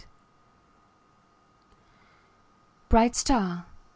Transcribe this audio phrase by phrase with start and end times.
[2.89, 3.65] BRIGHT star!